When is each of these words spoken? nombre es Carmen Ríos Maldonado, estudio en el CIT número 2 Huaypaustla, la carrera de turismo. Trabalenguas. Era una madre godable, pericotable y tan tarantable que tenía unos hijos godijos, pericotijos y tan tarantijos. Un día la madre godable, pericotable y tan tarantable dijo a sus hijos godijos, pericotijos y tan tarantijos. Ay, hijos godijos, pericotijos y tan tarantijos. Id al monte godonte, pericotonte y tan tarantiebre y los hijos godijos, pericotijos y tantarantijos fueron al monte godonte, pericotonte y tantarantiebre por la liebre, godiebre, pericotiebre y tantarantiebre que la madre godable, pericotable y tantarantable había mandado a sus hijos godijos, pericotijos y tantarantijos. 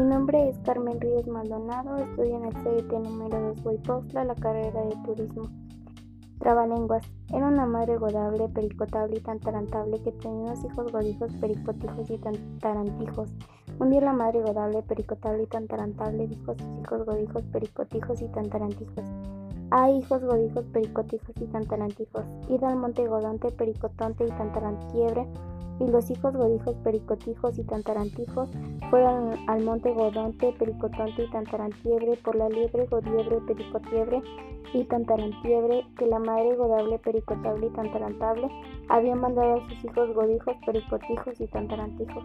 nombre 0.00 0.48
es 0.48 0.58
Carmen 0.60 1.00
Ríos 1.00 1.26
Maldonado, 1.26 1.98
estudio 1.98 2.36
en 2.36 2.44
el 2.46 2.54
CIT 2.62 2.92
número 2.92 3.40
2 3.54 3.64
Huaypaustla, 3.64 4.24
la 4.24 4.34
carrera 4.34 4.82
de 4.84 4.96
turismo. 5.04 5.50
Trabalenguas. 6.38 7.04
Era 7.28 7.46
una 7.46 7.66
madre 7.66 7.98
godable, 7.98 8.48
pericotable 8.48 9.18
y 9.18 9.20
tan 9.20 9.38
tarantable 9.38 10.02
que 10.02 10.12
tenía 10.12 10.52
unos 10.52 10.64
hijos 10.64 10.90
godijos, 10.90 11.32
pericotijos 11.34 12.10
y 12.10 12.18
tan 12.18 12.58
tarantijos. 12.58 13.34
Un 13.78 13.90
día 13.90 14.00
la 14.00 14.12
madre 14.12 14.40
godable, 14.40 14.82
pericotable 14.82 15.42
y 15.42 15.46
tan 15.46 15.66
tarantable 15.66 16.26
dijo 16.26 16.52
a 16.52 16.58
sus 16.58 16.78
hijos 16.78 17.04
godijos, 17.04 17.42
pericotijos 17.52 18.22
y 18.22 18.28
tan 18.28 18.48
tarantijos. 18.48 19.04
Ay, 19.74 20.00
hijos 20.00 20.22
godijos, 20.22 20.66
pericotijos 20.66 21.34
y 21.40 21.46
tan 21.46 21.64
tarantijos. 21.64 22.26
Id 22.50 22.62
al 22.62 22.76
monte 22.76 23.06
godonte, 23.06 23.50
pericotonte 23.52 24.26
y 24.26 24.28
tan 24.28 24.52
tarantiebre 24.52 25.26
y 25.80 25.86
los 25.86 26.10
hijos 26.10 26.36
godijos, 26.36 26.76
pericotijos 26.84 27.58
y 27.58 27.64
tantarantijos 27.64 28.50
fueron 28.90 29.34
al 29.48 29.64
monte 29.64 29.90
godonte, 29.94 30.54
pericotonte 30.58 31.24
y 31.24 31.30
tantarantiebre 31.30 32.18
por 32.22 32.36
la 32.36 32.50
liebre, 32.50 32.84
godiebre, 32.84 33.40
pericotiebre 33.46 34.22
y 34.74 34.84
tantarantiebre 34.84 35.86
que 35.96 36.06
la 36.06 36.18
madre 36.18 36.54
godable, 36.54 36.98
pericotable 36.98 37.68
y 37.68 37.70
tantarantable 37.70 38.50
había 38.90 39.14
mandado 39.14 39.54
a 39.54 39.68
sus 39.70 39.84
hijos 39.86 40.12
godijos, 40.14 40.54
pericotijos 40.66 41.40
y 41.40 41.46
tantarantijos. 41.46 42.24